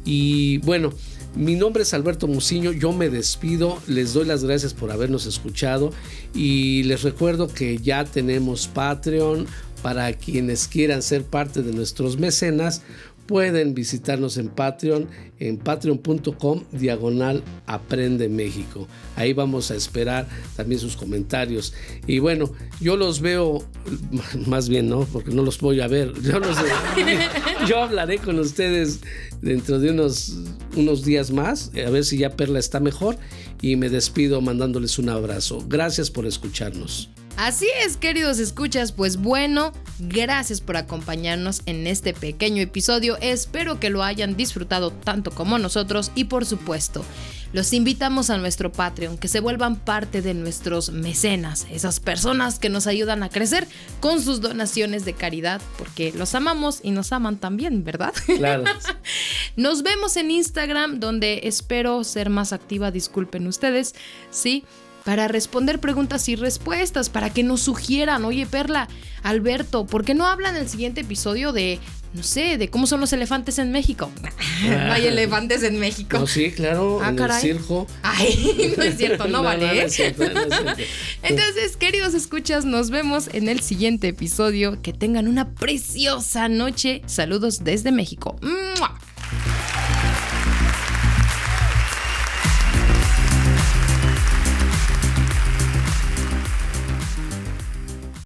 Y 0.06 0.60
bueno, 0.60 0.94
mi 1.36 1.56
nombre 1.56 1.84
es 1.84 1.94
Alberto 1.94 2.28
Muciño, 2.28 2.72
yo 2.72 2.94
me 2.94 3.10
despido, 3.10 3.82
les 3.88 4.13
doy 4.13 4.26
las 4.26 4.44
gracias 4.46 4.74
por 4.74 4.91
habernos 4.91 5.26
escuchado 5.26 5.91
y 6.34 6.84
les 6.84 7.04
recuerdo 7.04 7.48
que 7.48 7.78
ya 7.78 8.06
tenemos 8.06 8.68
Patreon 8.68 9.46
para 9.82 10.13
quienes 10.13 10.68
quieran 10.68 11.02
ser 11.02 11.24
parte 11.24 11.62
de 11.62 11.74
nuestros 11.74 12.18
mecenas. 12.18 12.84
Pueden 13.27 13.73
visitarnos 13.73 14.38
en 14.38 14.49
Patreon, 14.49 15.07
en 15.39 15.57
patreon.com 15.57 16.63
diagonal 16.71 17.41
Aprende 17.65 18.29
México. 18.29 18.88
Ahí 19.15 19.33
vamos 19.33 19.71
a 19.71 19.75
esperar 19.75 20.27
también 20.55 20.79
sus 20.79 20.95
comentarios. 20.95 21.73
Y 22.05 22.19
bueno, 22.19 22.51
yo 22.79 22.95
los 22.97 23.21
veo, 23.21 23.63
más 24.45 24.69
bien 24.69 24.89
no, 24.89 25.05
porque 25.11 25.31
no 25.31 25.41
los 25.41 25.59
voy 25.59 25.79
a 25.81 25.88
ver. 25.88 26.13
Yo, 26.21 26.39
los- 26.39 26.57
yo 27.67 27.79
hablaré 27.79 28.19
con 28.19 28.38
ustedes 28.39 28.99
dentro 29.41 29.79
de 29.79 29.89
unos, 29.91 30.38
unos 30.75 31.03
días 31.03 31.31
más, 31.31 31.71
a 31.85 31.89
ver 31.89 32.05
si 32.05 32.19
ya 32.19 32.29
Perla 32.35 32.59
está 32.59 32.79
mejor. 32.79 33.17
Y 33.61 33.75
me 33.75 33.89
despido 33.89 34.41
mandándoles 34.41 34.99
un 34.99 35.09
abrazo. 35.09 35.65
Gracias 35.67 36.11
por 36.11 36.27
escucharnos. 36.27 37.09
Así 37.38 37.67
es, 37.84 37.98
queridos 37.98 38.39
escuchas, 38.39 38.93
pues 38.93 39.17
bueno, 39.17 39.74
gracias 40.00 40.62
por 40.62 40.78
acompañarnos 40.78 41.63
en 41.65 41.86
este 41.86 42.13
pequeño 42.13 42.62
episodio. 42.62 43.17
Espero 43.19 43.78
que 43.78 43.89
lo 43.89 44.04
hayan 44.04 44.38
disfrutado 44.38 44.91
tanto 44.91 45.32
como 45.32 45.58
nosotros 45.58 46.13
y 46.15 46.26
por 46.26 46.45
supuesto, 46.45 47.04
los 47.52 47.74
invitamos 47.74 48.30
a 48.30 48.38
nuestro 48.38 48.71
Patreon, 48.71 49.17
que 49.17 49.28
se 49.28 49.41
vuelvan 49.41 49.76
parte 49.76 50.21
de 50.21 50.34
nuestros 50.34 50.91
mecenas, 50.91 51.67
esas 51.69 52.00
personas 52.00 52.58
que 52.58 52.69
nos 52.69 52.88
ayudan 52.88 53.21
a 53.21 53.30
crecer 53.30 53.67
con 54.00 54.21
sus 54.21 54.39
donaciones 54.39 55.04
de 55.04 55.13
caridad, 55.13 55.62
porque 55.78 56.13
los 56.13 56.36
amamos 56.36 56.80
y 56.84 56.91
nos 56.91 57.12
aman 57.12 57.38
también, 57.38 57.84
¿verdad? 57.84 58.13
Claro. 58.26 58.63
Nos 59.56 59.84
vemos 59.84 60.17
en 60.17 60.32
Instagram, 60.32 61.00
donde 61.00 61.41
espero 61.43 62.04
ser 62.04 62.30
más 62.30 62.52
activa, 62.52 62.91
disculpen 62.91 63.48
ustedes, 63.48 63.95
¿sí? 64.32 64.65
Para 65.06 65.28
responder 65.28 65.80
preguntas 65.80 66.28
y 66.30 66.36
respuestas, 66.36 67.10
para 67.10 67.30
que 67.30 67.44
nos 67.44 67.62
sugieran, 67.62 68.26
oye 68.26 68.46
Perla, 68.48 68.88
Alberto, 69.24 69.86
¿por 69.86 70.04
qué 70.04 70.15
no 70.15 70.26
hablan 70.28 70.56
en 70.56 70.63
el 70.63 70.68
siguiente 70.70 71.02
episodio 71.02 71.52
de, 71.54 71.80
no 72.13 72.24
sé, 72.24 72.58
de 72.58 72.70
cómo 72.72 72.88
son 72.88 73.02
los 73.02 73.13
elefantes 73.13 73.60
en 73.60 73.72
México? 73.72 74.12
no 74.68 74.94
hay 74.94 75.06
elefantes 75.06 75.62
en 75.62 75.80
México. 75.80 76.18
No, 76.18 76.26
sí, 76.26 76.52
claro, 76.52 77.00
Ah, 77.04 77.10
en 77.10 77.18
caray. 77.18 77.36
el 77.38 77.41
circo. 77.58 77.86
Ay, 78.02 78.74
no 78.78 78.84
es 78.84 78.98
cierto, 78.98 79.28
no, 79.30 79.44
vale. 79.44 79.68
no 79.68 79.74
¿eh? 79.74 79.84
es 79.86 79.94
cierto, 79.94 80.24
no 80.28 80.41
es 80.41 80.48
cierto. 80.50 80.82
Entonces, 81.22 81.78
queridos 81.78 82.15
escuchas, 82.15 82.65
nos 82.65 82.89
vemos 82.89 83.30
en 83.32 83.48
el 83.48 83.60
siguiente 83.62 84.08
episodio. 84.08 84.82
Que 84.82 84.91
tengan 84.91 85.28
una 85.28 85.50
preciosa 85.52 86.50
noche. 86.50 87.04
Saludos 87.06 87.63
desde 87.63 87.91
México. 87.91 88.38
¡Mua! 88.41 88.98